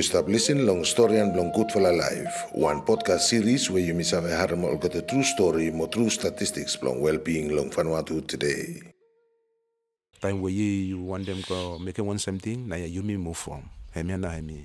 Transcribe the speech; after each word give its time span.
You 0.00 0.04
stop 0.08 0.28
listening 0.32 0.64
long 0.64 0.80
story 0.88 1.20
and 1.20 1.36
long 1.36 1.52
good 1.52 1.68
for 1.70 1.84
life. 1.84 2.48
One 2.56 2.80
podcast 2.88 3.20
series 3.20 3.68
where 3.68 3.84
you 3.84 3.92
miss 3.92 4.12
have 4.16 4.24
a 4.24 4.32
harm 4.34 4.64
or 4.64 4.80
got 4.80 4.94
a 4.94 5.02
true 5.04 5.22
story, 5.22 5.70
more 5.70 5.88
true 5.92 6.08
statistics 6.08 6.80
long 6.82 7.02
well-being 7.04 7.54
long 7.54 7.68
Vanuatu 7.68 8.24
today. 8.26 8.80
time 10.22 10.40
where 10.40 10.50
you, 10.56 10.96
want 11.04 11.26
them 11.26 11.44
go 11.44 11.76
make 11.78 11.98
one 12.00 12.16
something 12.16 12.64
na 12.64 12.76
you 12.80 13.02
me 13.04 13.18
move 13.20 13.36
from 13.36 13.68
hemi 13.92 14.16
na 14.16 14.32
hemi 14.32 14.64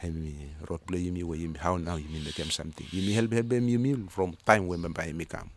hemi 0.00 0.48
road 0.64 0.80
play 0.88 1.00
you 1.04 1.12
me 1.12 1.20
where 1.28 1.36
you 1.36 1.52
how 1.60 1.76
now 1.76 1.96
you 2.00 2.08
me 2.08 2.24
make 2.24 2.40
them 2.40 2.48
something 2.48 2.88
you 2.88 3.04
me 3.04 3.12
help 3.12 3.36
help 3.36 3.48
them 3.52 3.68
you 3.68 3.76
me 3.78 3.92
from 4.08 4.32
time 4.48 4.64
when 4.64 4.80
by 4.96 5.12
me 5.12 5.28
come 5.28 5.52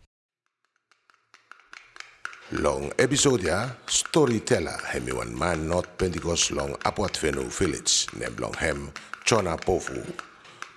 Long 2.56 2.94
episode 2.98 3.44
ya, 3.44 3.68
storyteller 3.88 4.80
hemi 4.88 5.12
one 5.12 5.38
man 5.38 5.68
not 5.68 5.98
Pentecost 5.98 6.52
long 6.52 6.72
Apuat 6.86 7.18
village 7.20 8.08
named 8.18 8.40
long 8.40 8.54
hem 8.54 8.90
Chona 9.26 9.58
Pofu. 9.58 10.00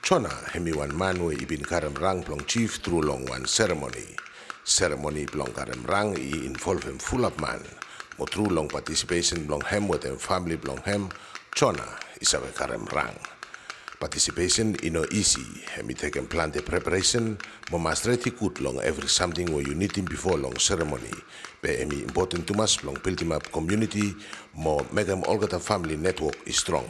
Chona 0.02 0.34
hemi 0.52 0.72
we 0.72 1.36
ibin 1.36 1.62
karem 1.62 1.94
rang 2.00 2.24
plong 2.24 2.44
chief 2.48 2.82
through 2.82 3.02
long 3.02 3.24
one 3.26 3.46
ceremony. 3.46 4.16
Ceremony 4.64 5.26
plong 5.26 5.54
karem 5.54 5.86
rang 5.86 6.16
i 6.16 6.44
involve 6.44 6.82
him 6.82 6.98
full 6.98 7.24
of 7.24 7.38
man. 7.40 7.62
Mo 8.18 8.26
through 8.26 8.48
long 8.48 8.66
participation 8.66 9.46
plong 9.46 9.62
hem 9.62 9.86
with 9.86 10.02
him 10.02 10.16
family 10.16 10.56
plong 10.56 10.82
hem 10.82 11.08
Chona 11.54 11.86
is 12.20 12.34
a 12.34 12.38
karem 12.38 12.84
rang. 12.92 13.14
Participation 14.00 14.76
is 14.76 14.90
no 14.90 15.04
easy. 15.12 15.44
Hemi 15.76 15.94
and 16.16 16.30
plan 16.30 16.50
the 16.50 16.62
preparation, 16.62 17.36
mo 17.70 17.76
mastreti 17.78 18.32
kut 18.32 18.58
long 18.62 18.80
every 18.80 19.06
something 19.06 19.52
where 19.52 19.60
you 19.60 19.74
need 19.74 19.94
him 19.94 20.06
before 20.06 20.38
long 20.38 20.56
ceremony. 20.56 21.12
Be 21.60 21.68
emi 21.68 22.00
important 22.00 22.46
to 22.48 22.62
us 22.62 22.82
long 22.82 22.96
building 23.04 23.30
up 23.30 23.44
community, 23.52 24.14
mo 24.56 24.86
make 24.90 25.06
them 25.06 25.22
all 25.28 25.36
got 25.36 25.52
a 25.52 25.60
family 25.60 25.98
network 25.98 26.34
is 26.48 26.56
strong. 26.56 26.88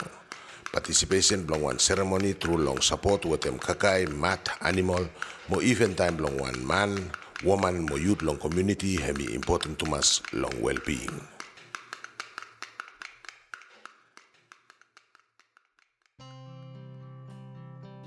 Participation 0.70 1.48
long 1.48 1.62
one 1.62 1.78
ceremony 1.80 2.32
through 2.32 2.58
long 2.58 2.80
support 2.80 3.24
with 3.24 3.40
them 3.40 3.58
kakai, 3.58 4.06
mat, 4.14 4.48
animal, 4.60 5.10
mo 5.48 5.60
even 5.60 5.96
time 5.96 6.16
long 6.16 6.38
one 6.38 6.64
man, 6.64 7.10
woman, 7.42 7.86
mo 7.86 7.96
youth 7.96 8.22
long 8.22 8.38
community, 8.38 8.94
hemi 8.94 9.34
important 9.34 9.80
to 9.80 9.96
us 9.96 10.22
long 10.32 10.54
well-being. 10.62 11.10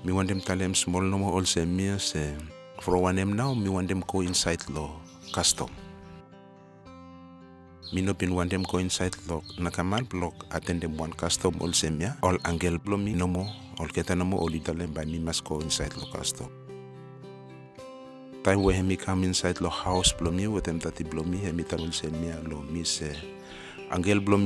Me 0.04 0.12
want 0.12 0.28
them 0.28 0.40
tell 0.40 0.56
them 0.56 0.74
small 0.74 1.00
no 1.00 1.16
more 1.18 1.32
also 1.32 1.64
me 1.64 1.96
say 1.98 2.34
for 2.80 2.98
one 2.98 3.16
them 3.16 3.32
now 3.32 3.54
me 3.54 3.70
want 3.70 3.88
them 3.88 4.04
go 4.06 4.20
inside 4.20 4.60
law 4.68 5.00
custom. 5.32 5.70
Me 7.92 8.02
no 8.02 8.12
been 8.12 8.34
want 8.34 8.50
them 8.50 8.64
go 8.64 8.78
inside 8.78 9.16
law 9.28 9.40
nakaman 9.58 10.06
block 10.08 10.34
attend 10.50 10.82
them 10.82 10.96
one 10.98 11.12
custom 11.14 11.56
also 11.60 11.88
me 11.90 12.06
all 12.22 12.36
angel 12.46 12.78
blow 12.78 12.98
me 12.98 13.14
no 13.14 13.26
more 13.26 13.48
all 13.78 13.88
keta 13.88 14.14
no 14.16 14.24
more 14.24 14.40
all 14.40 14.50
tell 14.50 14.74
them 14.74 14.92
by 14.92 15.04
me 15.06 15.18
must 15.18 15.42
go 15.44 15.60
inside 15.60 15.96
law 15.96 16.06
custom. 16.12 16.50
Time 18.42 18.62
where 18.62 18.82
me 18.82 18.96
come 18.96 19.24
inside 19.24 19.58
law 19.62 19.70
house 19.70 20.12
blow 20.12 20.30
me 20.30 20.46
with 20.48 20.64
them 20.64 20.78
that 20.80 20.98
blow 21.08 21.22
me 21.22 21.50
me 21.52 21.62
tell 21.62 21.90
say 21.92 22.10
me 22.10 22.30
lo 22.44 22.60
me 22.60 22.84
say 22.84 23.16
angel 23.90 24.20
blow 24.20 24.36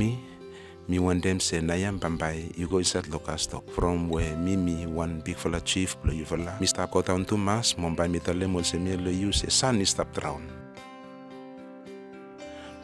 me 0.88 0.94
me 0.94 0.98
want 0.98 1.22
them 1.22 1.38
say 1.38 1.60
Nayam 1.60 1.98
Bambai, 2.00 2.56
you 2.56 2.66
go 2.66 2.78
inside 2.78 3.04
Locasto. 3.04 3.62
From 3.70 4.08
where 4.08 4.34
Mimi, 4.36 4.86
one 4.86 5.20
big 5.20 5.36
fella 5.36 5.60
chief, 5.60 6.00
blow 6.02 6.14
you 6.14 6.24
fella. 6.24 6.56
Mr. 6.60 6.90
Kota 6.90 7.12
on 7.12 7.26
two 7.26 7.36
mas, 7.36 7.74
Mumbai 7.74 8.10
me 8.10 8.18
tell 8.18 8.34
them 8.34 8.54
will 8.54 8.64
say 8.64 8.78
me 8.78 8.96
lo 8.96 9.10
you 9.10 9.30
say 9.30 9.48
sun 9.48 9.80
is 9.82 9.90
stop 9.90 10.10
drown. 10.14 10.48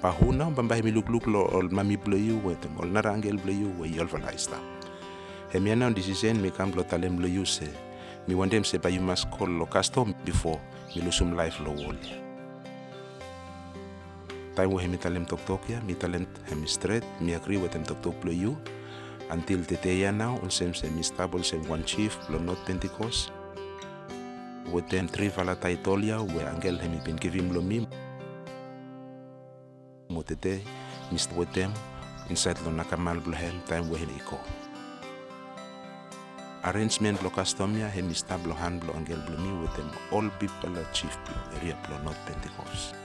Pahuna 0.03 0.55
Bambai 0.55 0.85
me 0.85 0.91
look 0.91 1.09
look 1.09 1.27
lo 1.27 1.47
all 1.47 1.63
mami 1.63 1.97
blow 1.97 2.19
you 2.19 2.37
with 2.37 2.61
them, 2.61 2.77
all 2.79 2.85
narangel 2.85 3.43
blow 3.43 3.55
you 3.55 3.71
where 3.71 3.89
you 3.89 4.07
fella 4.07 4.37
stop. 4.37 4.63
Hemi 5.51 5.75
now 5.75 5.89
decision 5.89 6.43
me 6.43 6.51
come 6.51 6.73
lo 6.73 6.83
talem 6.83 7.17
blow 7.17 7.27
you 7.27 7.47
say. 7.47 7.71
Me 8.27 8.35
want 8.35 8.51
them 8.51 8.65
say 8.65 8.77
but 8.77 8.93
you 8.93 9.01
must 9.01 9.31
call 9.31 9.49
Locasto 9.49 10.05
before 10.27 10.61
me 10.95 11.01
lose 11.01 11.17
some 11.17 11.35
life 11.35 11.59
lo 11.61 11.73
wall. 11.73 12.24
Time 14.55 14.71
wo 14.71 14.79
hemi 14.79 14.97
talem 14.97 15.27
tok 15.27 15.45
tok 15.47 15.69
ya 15.69 15.81
mi 15.83 15.95
talent 15.95 16.29
hemi 16.49 16.67
straight. 16.67 17.05
Mi 17.21 17.35
agree 17.35 17.59
with 17.59 17.73
them 17.73 17.85
tok 17.85 18.03
tok 18.03 18.15
plo 18.23 18.33
you. 18.33 18.57
Until 19.31 19.65
tete 19.65 19.93
ya 19.99 20.11
now 20.11 20.39
on 20.43 20.51
sem 20.51 20.73
mi 20.95 21.03
stable 21.03 21.43
sem 21.43 21.63
one 21.69 21.85
chief 21.85 22.17
plo 22.27 22.39
not 22.39 22.59
pentecost 22.67 23.33
with 24.73 24.89
them 24.89 25.09
three 25.09 25.29
vala 25.29 25.57
taitolia 25.57 26.21
we 26.21 26.41
angel 26.43 26.79
hemi 26.79 27.01
been 27.05 27.17
give 27.17 27.35
him 27.35 27.53
lo 27.53 27.61
mi 27.61 27.87
mo 30.11 30.23
tete 30.23 30.61
mi 31.11 31.19
with 31.37 31.53
them. 31.53 31.73
Inside 32.31 32.57
lo 32.65 32.73
nakamal 32.73 33.21
blo 33.21 33.37
hem 33.37 33.61
time 33.69 33.91
we 33.93 33.99
hemi 34.01 34.17
ko 34.25 34.41
arrangement 36.65 37.21
lo 37.21 37.29
custom 37.29 37.77
ya 37.77 37.93
hemi 37.93 38.17
stable 38.17 38.57
hand 38.57 38.81
blo 38.81 38.97
angel 38.97 39.21
blo 39.29 39.37
mi 39.37 39.53
with 39.61 39.77
them 39.77 39.91
all 40.09 40.25
people 40.41 40.73
chief 40.97 41.13
blo 41.29 41.37
area 41.61 41.77
blo 41.85 42.01
not 42.01 42.17
pentecost 42.25 42.97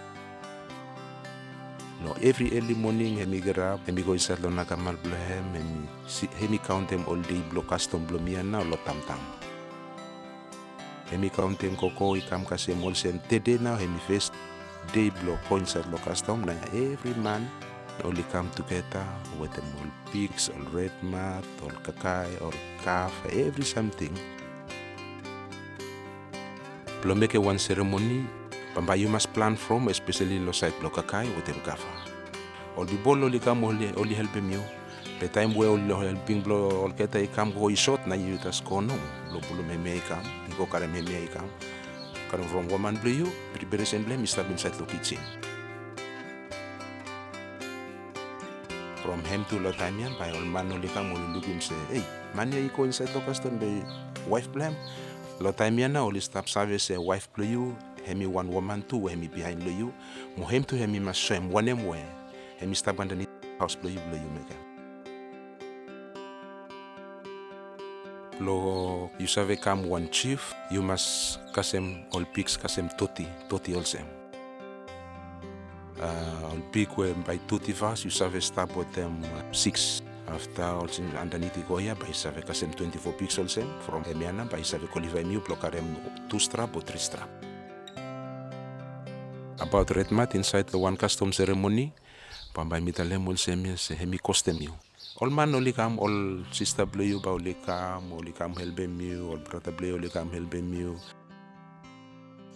No, 2.00 2.16
every 2.24 2.48
early 2.56 2.74
morning, 2.74 3.20
hemi 3.20 3.42
get 3.42 3.60
up, 3.60 3.84
hemi 3.86 4.04
go 4.04 4.14
inside 4.14 4.40
lo 4.40 4.48
nakamal 4.48 4.96
blohem, 5.04 5.44
hemi, 5.52 5.84
hemi 6.40 6.58
count 6.58 6.88
them 6.88 7.04
all 7.12 7.20
day 7.28 7.44
blo 7.52 7.62
custom 7.62 8.06
blo 8.08 8.20
mia 8.20 8.40
now 8.42 8.64
lo 8.64 8.80
tam 8.88 8.96
tam. 9.04 9.20
Hemi 11.12 11.28
count 11.28 11.60
them 11.60 11.76
koko 11.76 12.16
ikam 12.16 12.48
kasi 12.48 12.72
mol 12.72 12.96
sen 12.96 13.20
tede 13.28 13.60
now 13.60 13.76
hemi 13.76 14.00
first 14.08 14.32
day 14.96 15.12
blo 15.12 15.36
ko 15.52 15.60
inside 15.60 15.92
lo 15.92 16.00
custom 16.00 16.48
na 16.48 16.56
every 16.72 17.12
man 17.20 17.52
only 18.08 18.24
come 18.32 18.48
together 18.56 19.04
with 19.36 19.52
them 19.52 19.68
all 19.84 19.92
pigs, 20.08 20.48
all 20.56 20.64
red 20.72 20.96
mat, 21.04 21.44
all 21.60 21.76
kakai, 21.84 22.32
all 22.40 22.56
calf, 22.80 23.12
every 23.28 23.68
something. 23.68 24.16
Blo 27.04 27.12
make 27.12 27.36
one 27.36 27.60
ceremony 27.60 28.39
Pamba 28.80 28.96
you 28.96 29.10
must 29.10 29.34
plan 29.34 29.58
from, 29.58 29.90
especially 29.90 30.40
lo 30.40 30.54
site 30.54 30.80
lo 30.82 30.90
kakai 30.90 31.28
with 31.36 31.44
them 31.44 31.60
gafa. 31.68 31.92
Ol 32.80 32.86
bi 32.88 32.96
bolo 32.96 33.28
li 33.28 33.36
kam 33.38 33.62
oli 33.68 33.92
oli 34.00 34.16
help 34.16 34.34
you. 34.40 34.64
The 35.20 35.28
time 35.28 35.54
where 35.54 35.68
oli 35.68 35.84
lo 35.84 36.00
helping 36.00 36.40
blo 36.40 36.88
ol 36.88 36.96
keta 36.96 37.20
ikam 37.20 37.52
go 37.52 37.68
shot 37.76 38.08
na 38.08 38.16
you 38.16 38.38
tas 38.38 38.62
kono 38.64 38.96
lo 39.34 39.42
bulo 39.52 39.68
me 39.68 39.76
me 39.76 40.00
ikam, 40.00 40.24
go 40.56 40.66
kare 40.66 40.88
me 40.88 41.02
ikam. 41.02 41.44
Kare 42.32 42.44
from 42.44 42.70
woman 42.70 42.96
blue 43.04 43.12
you, 43.12 43.28
preparation 43.52 44.06
blame 44.06 44.24
is 44.24 44.38
inside 44.38 44.80
lo 44.80 44.86
kitchen. 44.86 45.20
From 49.04 49.20
him 49.26 49.44
to 49.50 49.60
lo 49.60 49.74
time 49.74 50.00
yan, 50.00 50.16
by 50.18 50.32
all 50.32 50.48
man 50.48 50.72
oli 50.72 50.88
kam 50.88 51.12
oli 51.12 51.34
look 51.36 51.44
him 51.44 51.60
say, 51.60 51.76
hey, 51.92 52.04
man 52.34 52.50
ya 52.50 52.60
iko 52.60 52.86
inside 52.86 53.12
lo 53.14 53.20
custom 53.28 53.58
be 53.60 53.84
wife 54.26 54.50
blame. 54.54 54.76
Lo 55.42 55.52
time 55.52 55.80
yan 55.80 55.92
na 55.92 56.08
stop 56.20 56.48
service 56.48 56.92
wife 56.96 57.28
blue 57.36 57.46
you, 57.46 57.78
hemi 58.10 58.26
one 58.26 58.50
woman 58.50 58.82
two 58.90 59.06
hemi 59.06 59.30
behind 59.30 59.62
lo 59.62 59.70
you 59.70 59.94
mo 60.38 60.46
hem 60.50 60.64
to 60.64 60.76
hemi 60.76 61.00
mas 61.00 61.18
swem 61.18 61.50
one 61.54 61.70
em 61.70 61.86
we 61.86 62.02
hemi 62.58 62.76
stop 62.76 63.00
underneath 63.00 63.30
house 63.60 63.76
blow 63.78 63.92
you 63.94 64.02
blow 64.10 64.18
you 64.18 64.32
make 64.34 64.70
lo 68.40 69.12
you 69.20 69.28
save 69.28 69.60
come 69.60 69.84
one 69.84 70.10
chief. 70.10 70.54
You 70.72 70.82
must 70.82 71.40
kasem 71.54 72.06
all 72.16 72.26
pigs 72.26 72.58
kasem 72.58 72.90
toti 72.98 73.28
toti 73.50 73.76
also. 73.76 74.00
Uh, 76.00 76.48
all 76.48 76.62
pig 76.72 76.90
we 76.98 77.12
by 77.28 77.38
toti 77.48 77.74
fast 77.74 78.06
you 78.06 78.12
save 78.12 78.42
stop 78.44 78.76
with 78.76 78.92
them 78.94 79.22
uh, 79.24 79.44
six. 79.52 80.02
After 80.30 80.64
also 80.64 81.02
underneath 81.18 81.54
the 81.54 81.62
goya 81.62 81.96
by 81.96 82.12
save 82.12 82.46
kasem 82.46 82.76
24 82.76 83.14
pigs 83.14 83.40
also 83.40 83.66
from 83.82 84.04
hemiana 84.04 84.50
by 84.50 84.62
save 84.62 84.90
qualify 84.90 85.24
new 85.24 85.42
block 85.42 85.66
two 86.30 86.40
strap 86.40 86.76
or 86.76 86.82
three 86.82 87.00
strap 87.00 87.49
about 89.70 89.94
red 89.94 90.10
mat 90.10 90.34
inside 90.34 90.66
the 90.74 90.78
one 90.82 90.98
custom 90.98 91.30
ceremony. 91.30 91.94
Pambay 92.50 92.82
mitalem 92.82 93.30
ol 93.30 93.38
semia 93.38 93.78
se 93.78 93.94
hemi 93.94 94.18
custom 94.18 94.58
you 94.58 94.74
all 95.22 95.30
man 95.30 95.54
oli 95.54 95.70
kam 95.70 96.00
all 96.02 96.42
sister 96.50 96.86
blue 96.90 97.06
you 97.06 97.20
ba 97.22 97.30
oli 97.30 97.54
kam 97.66 98.10
oli 98.10 98.34
kam 98.34 98.58
helbe 98.58 98.90
you 98.98 99.30
all 99.30 99.38
brother 99.38 99.70
blue 99.70 99.94
oli 99.94 100.10
kam 100.10 100.34
helbe 100.34 100.58
you 100.58 100.98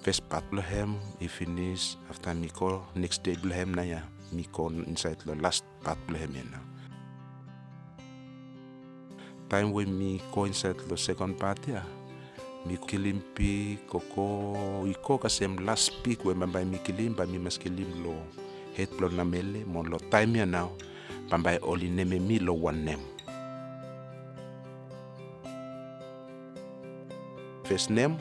first 0.01 0.25
part 0.30 0.44
blehem 0.50 0.98
i 1.21 1.27
finish. 1.30 1.95
After 2.10 2.33
mi 2.33 2.50
ko 2.50 2.81
next 2.95 3.21
day 3.21 3.38
blehem 3.38 3.77
na 3.77 3.86
ya. 3.86 4.01
Mi 4.33 4.50
ko 4.50 4.74
inside 4.89 5.21
the 5.30 5.38
last 5.38 5.63
part 5.86 6.01
blehem 6.10 6.33
ya 6.33 6.44
na. 6.50 6.60
Time 9.48 9.69
when 9.71 9.94
mi 9.94 10.18
ko 10.33 10.50
inside 10.50 10.81
the 10.89 10.98
second 10.98 11.38
part 11.38 11.62
ya 11.69 11.86
mi 12.63 12.80
kilim 12.80 13.19
pi 13.36 13.75
koko 13.92 14.88
iko 14.88 15.19
kasem 15.19 15.60
last 15.68 15.92
peak 16.04 16.24
we 16.24 16.31
bambay 16.31 16.63
mi 16.63 16.80
kilim 16.80 17.12
ba 17.12 17.27
mi 17.27 17.36
mas 17.36 17.60
kilim 17.60 17.92
lo 18.04 18.15
het 18.80 18.88
blo 18.95 19.12
na 19.12 19.27
mele 19.27 19.68
mon 19.68 19.92
lo 19.92 20.00
time 20.07 20.39
ya 20.39 20.45
now 20.48 20.71
bambay 21.27 21.60
oli 21.60 21.92
neme 21.92 22.19
mi 22.24 22.39
lo 22.39 22.56
one 22.56 22.86
name. 22.88 23.04
First 27.68 27.92
name 27.92 28.15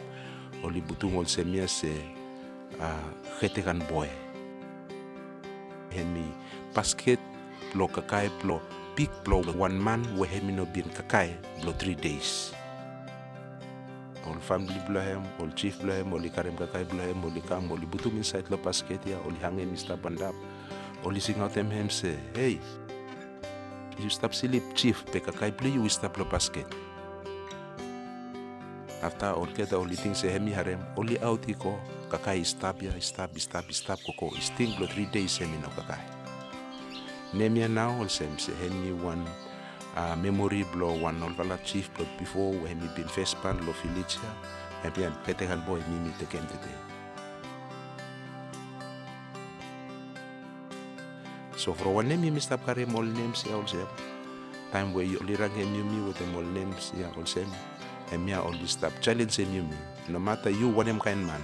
oli 0.67 0.83
butung 0.83 1.19
ol 1.19 1.27
semia 1.27 1.71
se 1.71 1.95
uh, 2.83 3.11
hete 3.39 3.63
kan 3.63 3.79
boy. 3.87 4.11
Hemi 5.95 6.27
basket 6.75 7.23
plo 7.71 7.87
kakai 7.87 8.27
plo 8.43 8.59
big 8.97 9.11
blow 9.25 9.41
one 9.55 9.79
man 9.79 10.03
we 10.19 10.27
hemi 10.27 10.51
no 10.53 10.67
bin 10.67 10.89
kakai 10.91 11.31
blow 11.63 11.73
three 11.79 11.95
days 11.95 12.53
ol 14.27 14.39
family 14.41 14.79
blahem 14.89 15.23
ol 15.41 15.51
chief 15.55 15.79
blahem 15.83 16.13
oli 16.13 16.31
karem 16.31 16.57
kakai 16.57 16.85
blahem 16.89 17.19
oli 17.25 17.41
kam 17.41 17.71
oli 17.71 17.87
butum 17.87 18.21
lo 18.51 18.57
basket 18.57 19.01
ya 19.07 19.19
oli 19.27 19.39
hange 19.43 19.67
mista 19.67 19.97
bandap 19.97 20.35
oli 21.05 21.21
sing 21.21 21.41
out 21.41 21.53
them 21.53 21.71
hem 21.71 21.91
say 21.91 22.17
hey 22.35 22.59
you 23.99 24.11
stop 24.11 24.35
sleep 24.35 24.63
chief 24.75 25.05
pe 25.13 25.21
kakai 25.21 25.51
play 25.51 25.75
you 25.75 25.89
stop 25.89 26.17
lo 26.19 26.25
basket 26.25 26.67
after 29.03 29.35
ol 29.35 29.51
keta 29.51 29.79
oli 29.79 29.99
ting 29.99 30.15
se 30.15 30.31
hemi 30.31 30.55
harem 30.55 30.79
oli 30.97 31.19
out 31.27 31.43
iko 31.51 31.75
kakai 32.11 32.47
stop 32.47 32.83
ya 32.83 32.95
stop 33.01 33.35
stop 33.39 33.67
stop 33.75 33.99
koko 34.07 34.31
sting 34.39 34.71
blow 34.79 34.87
three 34.87 35.11
days 35.11 35.39
hemi 35.43 35.59
no 35.59 35.69
kakai. 35.75 36.23
Nemia 37.33 37.65
now 37.69 37.97
ol 37.97 38.09
sem 38.13 38.39
se 38.39 38.53
hemi 38.61 38.93
one 38.93 39.25
uh, 39.97 40.17
memory 40.17 40.65
blow 40.73 40.97
one 40.97 41.23
ol 41.23 41.33
vala 41.37 41.59
chief 41.65 41.91
but 41.99 42.09
before 42.19 42.53
we 42.53 42.69
hemi 42.69 42.89
bin 42.97 43.09
first 43.09 43.37
pan 43.43 43.59
lo 43.67 43.73
Felicia 43.73 44.31
hemi 44.83 45.05
an 45.05 45.15
pete 45.25 45.45
hal 45.45 45.61
boy 45.69 45.81
mimi 45.89 46.13
te 46.19 46.27
kem 46.27 46.47
tete. 46.47 46.73
So 51.57 51.75
for 51.75 51.95
one 51.95 52.09
name 52.09 52.33
mi 52.33 52.41
stop 52.41 52.65
kare 52.65 52.87
mol 52.87 53.05
names 53.05 53.45
ya 53.45 53.61
sem 53.67 53.87
time 54.73 54.93
where 54.97 55.05
you 55.05 55.19
lirang 55.21 55.53
hemi 55.53 55.83
mi 55.83 56.01
with 56.03 56.19
the 56.19 56.27
mol 56.33 56.45
names 56.45 56.93
ya 56.97 57.13
sem 57.25 57.49
hemi 58.11 58.33
ya 58.33 58.43
ol 58.43 58.57
stop 58.67 58.93
challenge 59.01 59.39
mi 59.47 59.63
no 60.09 60.19
matter 60.19 60.51
you 60.51 60.69
what 60.69 60.87
kind 61.01 61.27
man. 61.27 61.41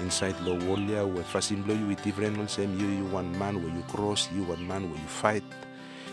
Inside 0.00 0.34
lo 0.40 0.56
wolia 0.66 1.04
where 1.06 1.22
fasin 1.22 1.62
blow 1.62 1.76
you 1.76 1.86
with 1.86 2.02
different 2.02 2.34
same 2.50 2.74
you 2.80 2.88
you 2.88 3.04
one 3.12 3.28
man 3.38 3.60
where 3.62 3.70
you 3.70 3.84
cross 3.92 4.26
you 4.32 4.42
one 4.44 4.66
man 4.66 4.88
where 4.88 4.98
you 4.98 5.06
fight 5.06 5.44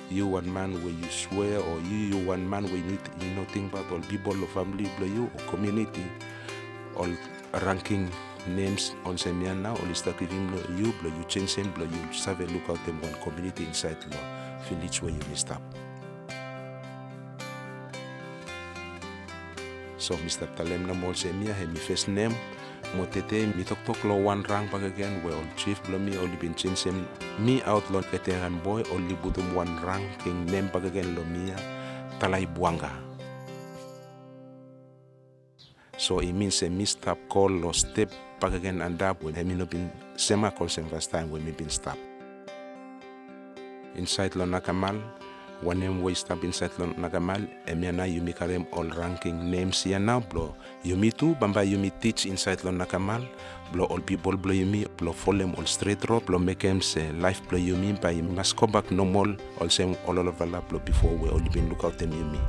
you 0.10 0.28
one 0.28 0.52
man 0.52 0.74
where 0.84 0.94
you 0.94 1.10
swear 1.10 1.60
or 1.60 1.80
you 1.82 1.98
you 1.98 2.18
one 2.26 2.48
man 2.50 2.64
where 2.66 2.78
you 2.78 2.84
need 2.84 3.00
you 3.22 3.30
know 3.32 3.46
think 3.46 3.72
about 3.74 3.90
all 3.92 4.00
people 4.02 4.34
or 4.44 4.48
family 4.48 4.90
blow 4.98 5.08
you 5.08 5.30
or 5.36 5.42
community 5.52 6.04
all 6.98 7.10
ranking 7.62 8.10
names 8.48 8.94
yan 9.24 9.62
now 9.62 9.76
all 9.76 9.94
start 9.94 10.18
giving 10.18 10.50
you 10.78 10.94
blow 11.02 11.12
you 11.16 11.24
change 11.28 11.54
him 11.56 11.70
blow 11.72 11.86
you 11.86 12.02
have 12.26 12.40
a 12.42 12.46
look 12.46 12.70
out 12.70 12.84
them 12.86 13.00
one 13.02 13.14
community 13.22 13.66
inside 13.66 13.98
lo 14.12 14.18
village 14.70 15.02
where 15.02 15.12
you 15.12 15.20
messed 15.30 15.52
up 15.52 15.62
so 19.98 20.16
Mr. 20.26 20.48
Talem 20.56 20.88
na 20.88 20.94
mol 20.94 21.14
se 21.14 21.32
mia 21.34 21.54
he 21.54 21.66
mi 21.68 21.76
first 21.78 22.08
name 22.08 22.34
mo 22.96 23.06
tete 23.06 23.46
mi 23.54 23.64
tok 23.64 23.78
tok 23.86 24.00
lo 24.04 24.16
one 24.16 24.42
rank 24.50 24.72
back 24.72 24.82
again 24.82 25.22
where 25.24 25.36
all 25.36 25.46
chief 25.56 25.78
blow 25.86 26.00
me 26.00 26.18
only 26.18 26.38
been 26.38 26.56
change 26.56 26.84
him 26.84 27.06
me 27.38 27.62
outlaw 27.64 28.02
veteran 28.12 28.58
boy 28.66 28.82
only 28.92 29.16
butum 29.22 29.46
one 29.54 29.70
rank 29.86 30.06
king 30.24 30.46
name 30.46 30.68
back 30.74 30.84
again 30.84 31.16
lo 31.16 31.24
mia 31.26 31.56
talay 32.20 32.46
buanga. 32.46 32.92
So 36.00 36.20
it 36.20 36.32
means 36.32 36.64
a 36.64 36.68
mistap 36.72 37.18
call 37.28 37.52
lo 37.52 37.72
step 37.72 38.10
back 38.40 38.54
again 38.54 38.82
and 38.82 39.02
up 39.04 39.22
when 39.22 39.36
hemi 39.36 39.54
no 39.54 39.66
been 39.66 39.92
sema 40.16 40.50
call 40.50 40.70
same 40.70 40.88
first 40.88 41.12
time 41.12 41.30
when 41.30 41.44
me 41.44 41.52
been 41.52 41.70
stop. 41.70 41.98
Inside 43.96 44.36
lo 44.36 44.46
nakamal 44.46 44.96
one 45.62 45.80
name 45.80 46.02
way 46.02 46.14
stop 46.16 46.44
inside 46.44 46.72
lo 46.80 46.88
nakamal 46.96 47.44
emiana 47.68 48.08
yumi 48.08 48.32
karem 48.34 48.66
all 48.72 48.88
ranking 48.96 49.52
names 49.52 49.86
ya 49.86 50.00
now 50.00 50.20
blo 50.20 50.56
yumi 50.86 51.12
tu 51.12 51.36
bamba 51.36 51.64
yumi 51.68 51.92
teach 52.00 52.26
inside 52.26 52.64
lo 52.64 52.72
nakamal 52.72 53.20
blo 53.74 53.84
all 53.92 54.00
people 54.00 54.38
blo 54.38 54.54
yumi 54.56 54.88
blo 54.98 55.12
folem 55.12 55.52
all 55.60 55.66
straight 55.68 56.00
road 56.08 56.24
blo 56.26 56.40
make 56.40 56.64
em 56.64 56.82
say 56.82 57.12
life 57.20 57.42
blo 57.50 57.60
yumi 57.60 57.92
by 58.00 58.16
yumi 58.16 58.32
must 58.36 58.56
come 58.56 58.72
back 58.72 58.90
no 58.92 59.04
more. 59.06 59.36
All 59.60 59.70
same 59.70 59.96
all 60.08 60.18
over 60.20 60.46
la 60.46 60.62
blo 60.62 60.80
before 60.80 61.12
we 61.18 61.30
only 61.30 61.50
been 61.50 61.68
look 61.68 61.84
out 61.84 61.98
them 61.98 62.12
yumi 62.12 62.40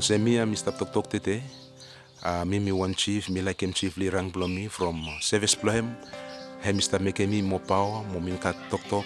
same 0.00 0.24
me 0.24 0.36
Mr. 0.36 0.72
Tok 0.72 0.92
Tok 0.92 1.10
tete 1.10 1.42
uh, 2.24 2.44
mimi 2.46 2.72
one 2.72 2.94
chief 2.94 3.28
mi 3.28 3.42
like 3.42 3.62
him 3.62 3.72
chief 3.74 3.98
li 3.98 4.08
rang 4.08 4.30
blo 4.30 4.48
me 4.48 4.66
from 4.68 4.96
service 5.20 5.54
blo 5.54 5.72
him 6.62 6.74
he 6.76 6.80
Mr. 6.80 7.00
make 7.00 7.18
me 7.28 7.42
more 7.42 7.60
power 7.60 8.02
mo 8.12 8.20
min 8.20 8.38
kat 8.38 8.56
Tok 8.70 8.80
Tok 8.88 9.04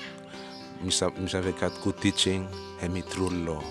Mr. 0.83 1.11
Mr. 1.19 1.57
kat 1.59 1.73
good 1.83 1.97
teaching 2.01 2.49
he 2.81 2.89
mi 2.89 3.01
through 3.03 3.31
lo 3.31 3.63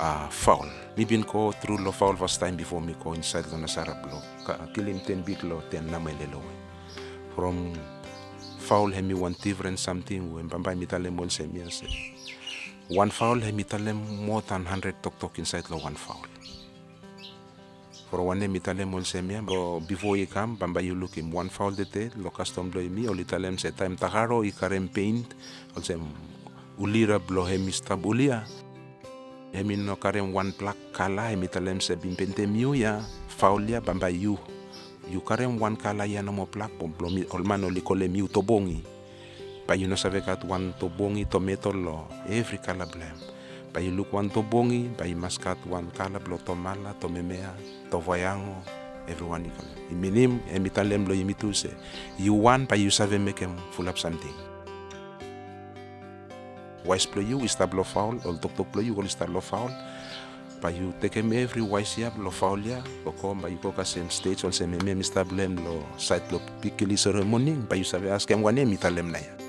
uh, 0.00 0.28
foul 0.30 0.68
mi 0.96 1.04
bin 1.04 1.24
ko 1.24 1.52
through 1.52 1.78
lo 1.82 1.92
foul 1.92 2.16
first 2.16 2.40
time 2.40 2.56
before 2.56 2.80
me 2.80 2.94
ko 2.94 3.12
inside 3.12 3.46
lo 3.50 3.58
nasara 3.58 3.94
blo 4.02 4.22
ka 4.46 4.54
kilim 4.74 5.00
ten 5.04 5.22
big 5.22 5.42
lo 5.42 5.62
ten 5.70 5.90
na 5.90 5.98
mai 5.98 6.14
lelo 6.20 6.40
from 7.34 7.72
foul 8.58 8.90
he 8.90 9.02
mi 9.02 9.14
one 9.14 9.34
different 9.42 9.78
something 9.78 10.32
when 10.32 10.48
bamba 10.48 10.74
mi 10.76 10.86
tale 10.86 11.10
mon 11.10 11.30
se 11.30 11.46
mi 11.46 11.60
ase 11.62 11.86
one 12.88 13.10
foul 13.10 13.40
he 13.40 13.52
mi 13.52 13.64
tale 13.64 13.92
more 13.92 14.42
than 14.42 14.62
100 14.64 15.02
Tok 15.02 15.18
Tok 15.18 15.38
inside 15.38 15.66
lo 15.70 15.78
one 15.78 15.94
foul 15.96 16.35
for 18.06 18.22
one 18.22 18.46
mi 18.46 18.60
talem 18.62 18.94
ol 18.94 19.02
semia 19.02 19.42
bro 19.42 19.80
before 19.82 20.16
you 20.16 20.26
come 20.26 20.56
bamba 20.56 20.78
you 20.82 20.94
look 20.94 21.18
him 21.18 21.30
one 21.34 21.50
foul 21.50 21.74
dete 21.74 22.14
lo 22.16 22.30
custom 22.30 22.70
blow 22.70 22.82
mi 22.86 23.08
oli 23.08 23.24
talem 23.26 23.58
se 23.58 23.74
time 23.74 23.96
taharo 23.96 24.46
i 24.46 24.50
karem 24.54 24.88
paint. 24.88 25.34
Ol 25.76 25.82
sem 25.82 26.00
ulira 26.78 27.18
blow 27.18 27.44
hemi 27.44 27.72
stab 27.72 28.06
ulia 28.06 28.46
hemi 29.52 29.76
no 29.76 29.96
karem 29.96 30.32
one 30.32 30.54
black 30.58 30.76
kala 30.94 31.34
hemi 31.34 31.48
talem 31.48 31.80
se 31.80 31.96
bimpente 31.96 32.46
miu 32.46 32.74
ya 32.74 33.02
foul 33.28 33.66
ya 33.66 33.80
bamba 33.80 34.06
you. 34.08 34.38
You 35.10 35.20
karem 35.20 35.58
one 35.58 35.76
kala 35.76 36.06
ya 36.06 36.22
no 36.22 36.32
mo 36.32 36.46
black. 36.46 36.70
Bom 36.78 36.94
blow 36.94 37.10
mi 37.10 37.26
ol 37.34 37.42
man 37.42 37.66
miu 37.66 38.28
tobongi. 38.30 38.82
Pa 39.66 39.74
you 39.74 39.88
no 39.88 39.96
kat 39.98 40.44
one 40.46 40.74
tobongi 40.78 41.26
tomato 41.28 41.72
lo 41.72 42.06
every 42.30 42.58
kala 42.58 42.86
blem 42.86 43.35
pa 43.76 43.84
you 43.84 43.92
look 43.92 44.08
one 44.08 44.32
tobongi 44.32 44.88
pa 44.96 45.04
you 45.04 45.20
maskat 45.20 45.60
one 45.68 45.92
kala 45.92 46.16
blow 46.16 46.40
tomala 46.40 46.96
tomemea 46.96 47.52
to 47.92 48.00
voyango 48.00 48.56
everyone 49.04 49.44
ikon 49.44 49.68
iminim 49.92 50.40
emitalem 50.48 51.04
lo 51.04 51.12
imitu 51.12 51.52
se 51.52 51.68
you 52.16 52.32
want 52.32 52.64
pa 52.72 52.80
you 52.80 52.88
save 52.88 53.20
make 53.20 53.36
him 53.36 53.52
full 53.76 53.84
up 53.84 54.00
something. 54.00 54.32
Wise 56.88 57.04
play 57.04 57.28
you 57.28 57.36
start 57.44 57.76
lo 57.76 57.84
foul 57.84 58.16
or 58.24 58.32
tok 58.40 58.56
tok 58.56 58.72
play 58.72 58.88
you 58.88 58.96
will 58.96 59.12
start 59.12 59.28
lo 59.28 59.44
foul. 59.44 59.68
Pa 60.64 60.72
you 60.72 60.96
take 61.04 61.20
him 61.20 61.36
every 61.36 61.60
wise 61.60 62.00
ya 62.00 62.08
lo 62.16 62.32
foul 62.32 62.56
ya 62.64 62.80
o 63.04 63.12
ko 63.12 63.36
pa 63.36 63.44
you 63.52 63.60
go 63.60 63.76
ka 63.76 63.84
same 63.84 64.08
stage 64.08 64.40
or 64.40 64.56
same 64.56 64.72
me 64.80 64.96
mr 64.96 65.20
blem 65.28 65.60
lo 65.60 65.84
site 66.00 66.24
lo 66.32 66.40
pikili 66.64 66.96
ceremony 66.96 67.52
pa 67.68 67.76
you 67.76 67.84
save 67.84 68.08
ask 68.08 68.24
him 68.24 68.40
one 68.40 68.56
emitalem 68.56 69.12
na 69.12 69.20
ya 69.20 69.45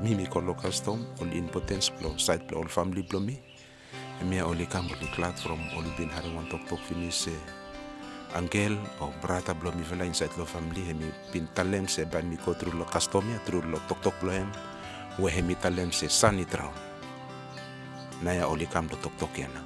mimi 0.00 0.26
ko 0.26 0.40
lo 0.40 0.54
custom 0.54 1.06
all 1.20 1.32
impotence 1.32 1.90
blow 1.90 2.16
side 2.16 2.46
blow 2.46 2.62
all 2.62 2.68
family 2.68 3.02
blow 3.02 3.20
me. 3.20 3.38
Mia 4.18 4.42
oli 4.46 4.66
kam 4.66 4.90
oli 4.90 5.06
clat 5.14 5.38
from 5.38 5.62
oli 5.78 5.90
bin 5.94 6.10
hari 6.10 6.26
one 6.34 6.50
tok 6.50 6.66
tok 6.66 6.82
finish 6.90 7.30
se 7.30 7.34
angel 8.34 8.74
o 9.00 9.14
brata 9.22 9.54
blow 9.54 9.70
mi 9.72 9.82
vela 9.86 10.04
inside 10.04 10.34
lo 10.36 10.44
family 10.44 10.82
hemi 10.82 11.06
bin 11.32 11.46
talem 11.54 11.86
se 11.86 12.04
ban 12.04 12.26
mi 12.26 12.36
ko 12.36 12.52
through 12.54 12.74
lo 12.74 12.84
ya 12.84 13.38
through 13.46 13.62
lo 13.70 13.78
tok 13.86 14.02
tok 14.02 14.14
blow 14.20 14.34
hem 14.34 14.50
we 15.18 15.30
hemi 15.30 15.54
talem 15.54 15.92
se 15.92 16.08
sunny 16.08 16.44
traum 16.44 16.74
na 18.22 18.34
ya 18.34 18.50
oli 18.50 18.66
kam 18.66 18.88
lo 18.90 18.96
tok 18.98 19.14
tok 19.18 19.38
ya 19.38 19.46
na. 19.54 19.62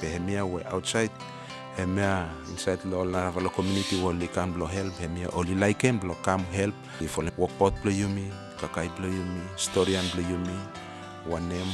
Pe 0.00 0.08
hemia 0.08 0.44
we 0.48 0.64
outside 0.72 1.12
hemia 1.76 2.28
inside 2.50 2.84
lo 2.84 3.04
la 3.04 3.30
lo 3.30 3.50
community 3.50 3.96
wo 4.02 4.12
li 4.12 4.28
kam 4.28 4.58
lo 4.58 4.66
help. 4.66 4.94
Hemia 4.98 5.28
oli 5.34 5.54
like 5.54 5.84
em 5.84 6.00
lo 6.02 6.14
kam 6.22 6.44
help. 6.52 6.74
If 7.00 7.18
ole 7.18 7.30
work 7.36 7.52
pot 7.58 7.74
blo 7.82 7.92
yumi 7.92 8.30
kakai 8.60 8.88
blo 8.96 9.08
yumi 9.08 9.40
storyan 9.56 10.04
blo 10.14 10.22
yumi 10.22 10.56
wanem 11.28 11.68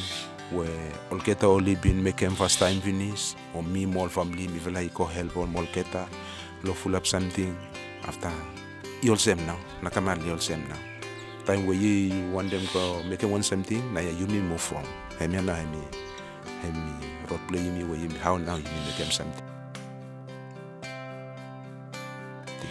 we 0.52 0.66
ol 1.10 1.20
keta 1.20 1.46
oli 1.46 1.76
bin 1.76 2.02
make 2.02 2.22
em 2.22 2.34
first 2.34 2.58
time 2.58 2.80
vinis 2.80 3.36
o 3.54 3.62
mi 3.62 3.86
mol 3.86 4.08
family 4.08 4.48
mi 4.48 4.58
vela 4.58 4.80
iko 4.82 5.04
help 5.06 5.36
on 5.36 5.52
mol 5.52 5.66
keta 5.66 6.06
lo 6.64 6.72
full 6.74 6.96
up 6.96 7.06
something 7.06 7.56
after. 8.06 8.32
Yol 9.02 9.18
sem 9.18 9.38
now. 9.46 9.56
Nakamal 9.82 10.18
yol 10.26 10.40
sem 10.40 10.60
now. 10.68 10.76
Time 11.46 11.66
where 11.66 11.76
you 11.76 12.30
want 12.32 12.50
them 12.50 12.62
go 12.72 13.02
make 13.08 13.22
one 13.22 13.42
something 13.42 13.80
na 13.94 14.00
ya 14.00 14.12
yumi 14.12 14.42
move 14.42 14.60
from 14.60 14.84
hemia 15.18 15.42
na 15.42 15.54
hemi 15.54 15.80
hemi 16.62 16.92
rot 17.30 17.40
blo 17.48 17.58
yumi 17.58 17.88
where 17.88 17.98
yumi 17.98 18.18
how 18.18 18.36
now 18.36 18.56
yumi 18.56 18.80
make 18.86 19.00
em 19.00 19.10
something 19.10 19.49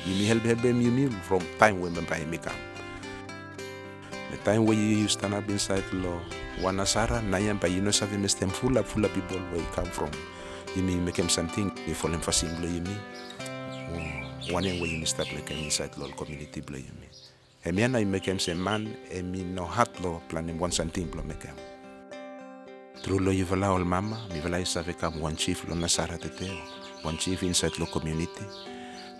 Yumi 0.10 0.26
help 0.26 0.42
help 0.42 0.62
them 0.62 0.82
Yumi 0.82 1.14
from 1.22 1.42
time 1.60 1.80
when 1.80 1.94
Bamba 1.94 2.18
Yumi 2.18 2.42
come. 2.42 2.56
The 4.32 4.38
time 4.38 4.66
where 4.66 4.76
you 4.76 5.08
stand 5.08 5.36
up 5.36 5.48
inside 5.48 5.84
law, 5.94 6.20
Wanasara, 6.62 7.22
Nayam, 7.22 7.60
but 7.60 7.70
you 7.70 7.82
know 7.82 7.92
miss 8.18 8.34
them 8.34 8.50
full 8.50 8.78
up, 8.80 8.86
full 8.88 9.06
of 9.06 9.14
people 9.14 9.38
where 9.38 9.62
you 9.62 9.68
come 9.74 9.86
from. 9.86 10.10
Yumi 10.74 11.00
make 11.00 11.16
them 11.16 11.30
something, 11.30 11.72
you 11.86 11.94
fall 11.94 12.10
them 12.10 12.22
for 12.22 12.32
simple 12.32 12.66
Yumi. 12.68 12.96
One 14.52 14.64
way 14.64 14.72
you 14.90 15.06
start 15.06 15.32
like 15.34 15.52
inside 15.52 15.96
law 15.98 16.08
community. 16.18 16.64
Emiana 17.64 18.00
you 18.00 18.08
make 18.08 18.24
them 18.24 18.40
say 18.40 18.56
man, 18.56 18.98
emi 19.12 19.46
no 19.46 19.66
hat 19.66 20.02
lo 20.02 20.24
plan 20.28 20.48
them 20.48 20.58
one 20.58 20.72
something 20.72 21.06
blow 21.08 21.22
make 21.22 21.42
them. 21.42 21.56
True 23.04 23.20
lo 23.20 23.30
you 23.30 23.46
vala 23.46 23.72
ol 23.72 23.86
mama, 23.86 24.28
mi 24.34 24.40
vala 24.40 24.58
you 24.58 24.66
save 24.66 24.98
come 24.98 25.20
one 25.20 25.36
chief 25.36 25.68
lo 25.70 25.76
Nasara 25.76 26.18
teteo. 26.18 26.58
one 27.04 27.18
chief 27.18 27.44
inside 27.44 27.74
the 27.74 27.86
community. 27.86 28.46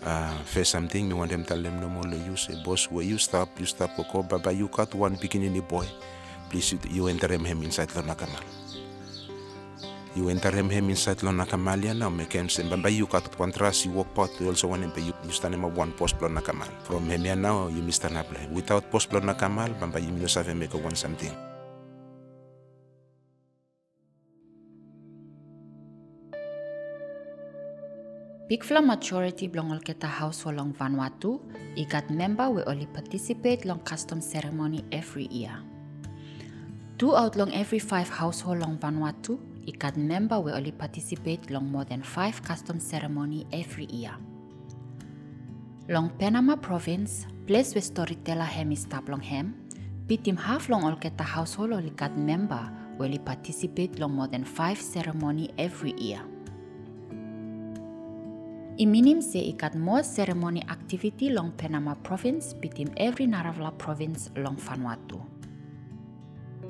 Uh, 0.04 0.32
first 0.46 0.72
something, 0.72 1.08
me 1.10 1.14
want 1.14 1.30
them 1.32 1.44
tell 1.44 1.62
them 1.62 1.80
no 1.82 1.90
more. 1.90 2.08
You 2.08 2.36
say, 2.38 2.56
boss, 2.64 2.90
where 2.90 3.04
you 3.04 3.18
stop, 3.18 3.60
you 3.60 3.66
stop. 3.66 3.96
Koko, 3.96 4.24
baba, 4.24 4.54
you 4.54 4.70
got 4.70 4.96
one 4.96 5.16
beginning 5.16 5.60
boy. 5.62 5.86
Please, 6.50 6.72
you, 6.72 6.80
you 6.90 7.08
enter 7.08 7.28
him, 7.28 7.44
him 7.44 7.64
inside 7.64 7.90
the 7.90 8.02
nakamal. 8.02 8.42
You 10.16 10.30
enter 10.30 10.52
him, 10.52 10.70
him 10.70 10.90
inside 10.90 11.18
the 11.20 11.28
nakamal. 11.28 11.84
Ya 11.84 11.94
now, 11.94 12.10
me 12.10 12.26
can 12.26 12.48
say, 12.48 12.64
baba, 12.68 12.90
you 12.90 13.08
got 13.08 13.38
one 13.38 13.52
trust, 13.52 13.86
you 13.86 13.92
walk 13.92 14.14
part. 14.16 14.32
You 14.40 14.48
also 14.48 14.68
want 14.68 14.84
him, 14.84 14.94
you, 14.96 15.14
you 15.26 15.32
stand 15.32 15.54
him 15.54 15.66
at 15.66 15.72
one 15.74 15.92
post 15.92 16.18
blow 16.18 16.30
nakamal. 16.30 16.70
From 16.84 17.10
him, 17.10 17.26
ya 17.26 17.36
now, 17.36 17.68
you 17.68 17.82
miss 17.82 17.98
stand 17.98 18.18
up. 18.18 18.28
Without 18.52 18.90
post 18.90 19.10
blow 19.10 19.20
nakamal, 19.20 19.78
baba, 19.80 20.00
you 20.00 20.14
must 20.14 20.36
have 20.36 20.48
him 20.48 20.60
make 20.60 20.74
one 20.74 20.96
something. 20.96 21.36
Big 28.50 28.66
fla 28.66 28.82
majority 28.82 29.46
belong 29.46 29.70
ol 29.70 29.78
kita 29.78 30.10
household 30.10 30.58
long 30.58 30.74
Vanuatu, 30.74 31.38
ikat 31.78 32.10
member 32.10 32.50
we 32.50 32.66
only 32.66 32.90
participate 32.90 33.62
long 33.62 33.78
custom 33.86 34.18
ceremony 34.18 34.82
every 34.90 35.30
year. 35.30 35.54
Two 36.98 37.14
out 37.14 37.38
long 37.38 37.54
every 37.54 37.78
five 37.78 38.10
household 38.10 38.66
long 38.66 38.82
Vanuatu, 38.82 39.38
ikat 39.70 40.02
member 40.02 40.42
we 40.42 40.50
only 40.50 40.74
participate 40.74 41.46
long 41.54 41.70
more 41.70 41.86
than 41.86 42.02
five 42.02 42.42
custom 42.42 42.82
ceremony 42.82 43.46
every 43.54 43.86
year. 43.94 44.18
Long 45.86 46.10
Penama 46.18 46.58
province, 46.58 47.30
place 47.46 47.78
where 47.78 47.86
storyteller 47.86 48.50
hem 48.50 48.74
is 48.74 48.90
tap 48.90 49.14
long 49.14 49.22
hem, 49.22 49.54
bitim 50.10 50.42
half 50.42 50.74
long 50.74 50.90
ol 50.90 50.98
kita 50.98 51.22
household 51.22 51.78
ol 51.78 51.86
ikat 51.86 52.18
member 52.18 52.66
we 52.98 53.14
only 53.14 53.22
participate 53.22 54.02
long 54.02 54.18
more 54.18 54.26
than 54.26 54.42
five 54.42 54.82
ceremony 54.82 55.54
every 55.62 55.94
year. 56.02 56.26
Iminim 58.80 59.20
se 59.20 59.40
ikat 59.44 59.76
more 59.76 60.04
ceremony 60.08 60.64
activity 60.72 61.28
long 61.36 61.52
Penama 61.52 62.00
province 62.00 62.56
bitim 62.56 62.88
every 62.96 63.28
Naravala 63.28 63.76
province 63.76 64.32
long 64.40 64.56
Vanuatu. 64.56 65.20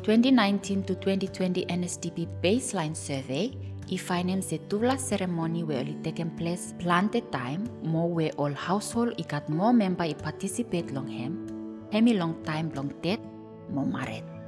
2019 0.02 0.90
to 0.90 0.96
2020 0.96 1.70
NSDP 1.70 2.26
baseline 2.42 2.98
survey 2.98 3.54
i 3.94 3.98
finance 3.98 4.50
se 4.50 4.58
tuvla 4.58 4.98
ceremony 4.98 5.62
we 5.62 5.78
only 5.78 5.94
taken 6.02 6.34
place 6.34 6.74
planted 6.82 7.30
time 7.30 7.70
mo 7.86 8.10
we 8.10 8.34
all 8.42 8.58
household 8.58 9.14
ikat 9.22 9.46
more 9.46 9.74
member 9.74 10.10
i 10.10 10.18
participate 10.18 10.90
long 10.90 11.06
hem 11.06 11.38
hemi 11.94 12.18
long 12.18 12.34
time 12.42 12.74
long 12.74 12.90
tet 13.06 13.22
mo 13.70 13.86
maret. 13.86 14.39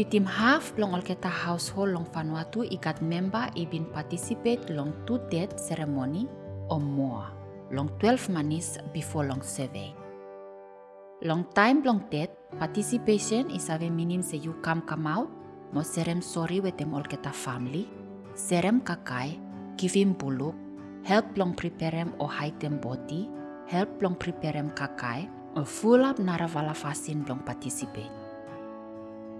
Bitim 0.00 0.24
half 0.24 0.72
long 0.80 0.96
ol 0.96 1.04
household 1.28 1.92
long 1.92 2.08
Vanuatu 2.08 2.64
ikat 2.64 3.04
member 3.04 3.52
ibin 3.52 3.84
participate 3.92 4.72
long 4.72 4.96
two 5.04 5.20
death 5.28 5.60
ceremony 5.60 6.24
or 6.72 6.80
more, 6.80 7.28
long 7.68 7.92
12 8.00 8.32
manis 8.32 8.80
before 8.96 9.28
long 9.28 9.44
survey. 9.44 9.92
Long 11.20 11.44
time 11.52 11.84
long 11.84 12.08
death, 12.08 12.32
participation 12.56 13.52
is 13.52 13.68
ave 13.68 13.92
minim 13.92 14.24
se 14.24 14.40
you 14.40 14.56
come 14.64 14.80
come 14.88 15.04
out, 15.04 15.28
mo 15.76 15.84
serem 15.84 16.24
sorry 16.24 16.64
with 16.64 16.80
them 16.80 16.96
ol 16.96 17.04
family, 17.36 17.84
serem 18.32 18.80
kakai, 18.80 19.36
give 19.76 19.92
him 19.92 20.16
buluk, 20.16 20.56
help 21.04 21.28
long 21.36 21.52
prepare 21.52 21.92
him 21.92 22.16
or 22.16 22.32
hide 22.32 22.56
them 22.56 22.80
body, 22.80 23.28
help 23.68 24.00
long 24.00 24.16
prepare 24.16 24.56
him 24.56 24.72
kakai, 24.72 25.28
or 25.54 25.68
full 25.68 26.00
up 26.02 26.16
naravala 26.16 26.72
fasin 26.72 27.28
long 27.28 27.44
participate. 27.44 28.19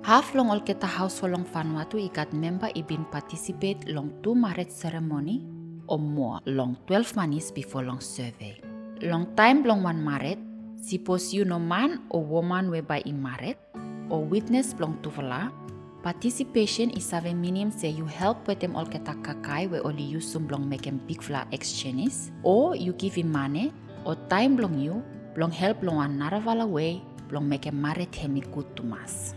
Half 0.01 0.33
long 0.33 0.49
ol 0.49 0.65
keta 0.65 0.89
household 0.89 1.37
long 1.37 1.45
Vanuatu 1.45 2.01
ikat 2.01 2.33
member 2.33 2.73
ibin 2.73 3.05
participate 3.13 3.85
long 3.85 4.09
two 4.25 4.33
marriage 4.33 4.73
ceremony 4.73 5.45
or 5.93 6.01
more 6.01 6.41
long 6.49 6.81
12 6.89 7.21
manis 7.21 7.53
before 7.53 7.85
long 7.85 8.01
survey. 8.01 8.57
Long 9.05 9.29
time 9.37 9.61
long 9.61 9.85
one 9.85 10.01
married, 10.01 10.41
suppose 10.81 11.37
you 11.37 11.45
know 11.45 11.61
man 11.61 12.01
or 12.09 12.25
woman 12.25 12.73
whereby 12.73 13.05
in 13.05 13.21
married 13.21 13.61
or 14.09 14.25
witness 14.25 14.73
long 14.81 14.97
tuvala, 15.05 15.53
participation 16.01 16.89
is 16.97 17.13
a 17.13 17.21
minimum 17.21 17.69
say 17.69 17.93
you 17.93 18.09
help 18.09 18.41
with 18.49 18.57
them 18.65 18.73
all 18.81 18.89
keta 18.89 19.13
kakai 19.21 19.69
we 19.69 19.85
only 19.85 20.03
use 20.03 20.25
some 20.25 20.49
long 20.49 20.65
make 20.65 20.89
big 21.05 21.21
fla 21.21 21.45
exchanges 21.53 22.33
or 22.41 22.73
you 22.73 22.97
give 22.97 23.13
him 23.21 23.29
money 23.29 23.69
or 24.09 24.17
time 24.33 24.57
long 24.57 24.81
you 24.81 25.05
long 25.37 25.53
help 25.53 25.77
long 25.85 26.01
one 26.01 26.17
naravala 26.17 26.65
way 26.65 27.05
long 27.29 27.45
make 27.45 27.69
him 27.69 27.77
married 27.77 28.09
hemi 28.17 28.41
good 28.49 28.65
to 28.73 28.83
mass. 28.83 29.37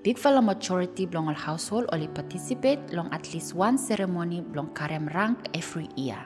Big 0.00 0.16
fella 0.16 0.40
majority 0.40 1.04
belong 1.04 1.28
all 1.28 1.36
household 1.36 1.84
only 1.92 2.08
participate 2.08 2.80
long 2.96 3.12
at 3.12 3.20
least 3.36 3.52
one 3.52 3.76
ceremony 3.76 4.40
belong 4.40 4.72
karem 4.72 5.12
rank 5.12 5.36
every 5.52 5.92
year. 5.92 6.16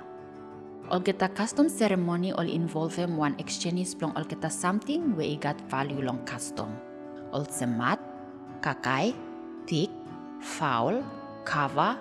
Kita 0.86 1.26
custom 1.34 1.66
ceremony 1.66 2.30
all 2.30 2.46
involve 2.46 3.02
one 3.10 3.34
exchange 3.42 3.98
belong 3.98 4.14
all 4.14 4.22
kita 4.22 4.46
something 4.46 5.18
where 5.18 5.26
i 5.26 5.34
got 5.34 5.58
value 5.66 5.98
long 5.98 6.22
custom. 6.22 6.70
All 7.34 7.42
semat, 7.50 7.98
kakai, 8.62 9.10
thick, 9.66 9.90
foul, 10.38 11.02
cover, 11.42 11.98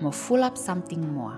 mo 0.00 0.08
full 0.08 0.40
up 0.40 0.56
something 0.56 1.04
more. 1.04 1.36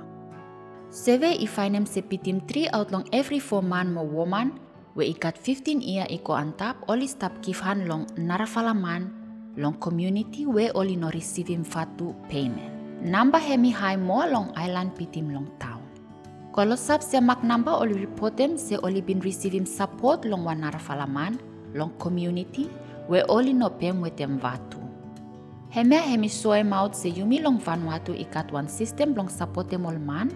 Seve 0.94 1.42
if 1.42 1.58
i 1.58 1.66
find 1.66 1.74
them 1.74 1.90
sepitim 1.90 2.38
three 2.46 2.70
out 2.70 2.94
long 2.94 3.02
every 3.10 3.42
four 3.42 3.66
man 3.66 3.90
mo 3.90 4.06
woman 4.06 4.54
where 4.94 5.10
i 5.10 5.14
got 5.18 5.34
15 5.34 5.82
year 5.82 6.06
iko 6.06 6.38
antap 6.38 6.78
only 6.86 7.10
stop 7.10 7.34
give 7.42 7.58
hand 7.58 7.90
long 7.90 8.06
narafala 8.14 8.76
man 8.76 9.21
long 9.56 9.74
community 9.74 10.46
where 10.46 10.72
only 10.74 10.96
no 10.96 11.10
receiving 11.10 11.64
vatu 11.64 12.14
payment. 12.28 12.72
Number 13.02 13.38
hemi 13.38 13.70
high 13.70 13.96
more 13.96 14.26
long 14.26 14.52
island 14.56 14.94
pitim 14.96 15.32
long 15.32 15.50
town. 15.60 15.82
Kalau 16.52 16.76
sab 16.76 17.02
se 17.02 17.20
mak 17.20 17.44
number 17.44 17.72
only 17.72 18.00
report 18.00 18.36
them 18.36 18.56
se 18.56 18.76
only 18.80 19.00
been 19.00 19.20
receiving 19.20 19.66
support 19.66 20.24
long 20.24 20.44
wanara 20.44 20.80
falaman 20.80 21.36
long 21.74 21.92
community 21.98 22.68
where 23.08 23.24
only 23.28 23.52
no 23.52 23.68
pay 23.68 23.92
with 23.92 24.16
them 24.16 24.40
vatu. 24.40 24.80
Hemi 25.68 25.96
hemi 25.96 26.28
soe 26.28 26.62
maut 26.62 26.96
se 26.96 27.12
yumi 27.12 27.42
long 27.42 27.60
Vanuatu 27.60 28.16
ikat 28.16 28.52
one 28.52 28.68
system 28.68 29.14
long 29.14 29.28
support 29.28 29.68
them 29.68 29.84
all 29.84 29.96
man 29.98 30.32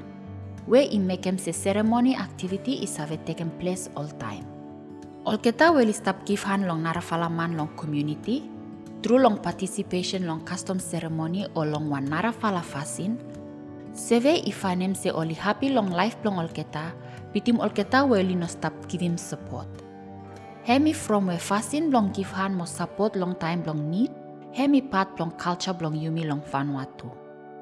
where 0.67 0.89
i 0.91 0.99
make 0.99 1.23
them 1.23 1.39
se 1.39 1.53
ceremony 1.53 2.17
activity 2.17 2.83
is 2.83 2.97
have 2.97 3.17
taken 3.25 3.49
place 3.61 3.89
all 3.97 4.09
time. 4.21 4.45
Will 5.25 5.93
stop 5.93 6.25
give 6.25 6.43
hand 6.43 6.67
long 6.67 6.83
narafalaman 6.85 7.57
long 7.57 7.69
community 7.77 8.56
through 9.07 9.23
long 9.23 9.39
participation 9.39 10.27
long 10.27 10.43
custom 10.45 10.81
ceremony 10.81 11.47
o 11.55 11.63
long 11.63 11.89
wan 11.89 12.07
nara 12.11 12.33
fala 12.33 12.61
fasin, 12.61 13.13
seve 13.95 14.43
ifanem 14.51 14.97
se 14.97 15.11
oli 15.11 15.35
happy 15.35 15.69
long 15.69 15.91
life 15.91 16.17
long 16.25 16.39
olketa, 16.43 16.91
bitim 17.33 17.61
olketa 17.61 18.03
weli 18.03 18.35
no 18.35 18.47
stop 18.47 18.73
give 18.89 19.07
support. 19.17 19.69
Hemi 20.65 20.93
from 20.93 21.29
we 21.29 21.37
fasin 21.37 21.93
long 21.93 22.11
give 22.11 22.33
han 22.33 22.57
mo 22.57 22.65
support 22.65 23.15
long 23.15 23.37
time 23.37 23.63
long 23.65 23.89
need, 23.89 24.11
hemi 24.53 24.81
part 24.81 25.21
long 25.21 25.31
culture 25.39 25.77
long 25.81 25.95
yumi 25.95 26.27
long 26.27 26.43
Vanuatu. 26.43 27.09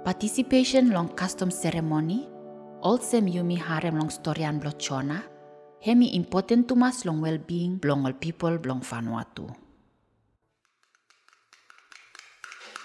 Participation 0.03 0.93
long 0.93 1.09
custom 1.09 1.51
ceremony, 1.51 2.27
also 2.81 3.21
yumi 3.21 3.59
harem 3.59 3.99
long 3.99 4.09
storyan 4.09 4.63
blochona, 4.63 5.23
hemi 5.81 6.17
important 6.17 6.67
to 6.69 6.75
mas 6.75 7.05
long 7.05 7.21
well-being 7.21 7.79
long 7.85 8.07
all 8.07 8.15
people 8.15 8.59
long 8.65 8.81
Vanuatu. 8.81 9.64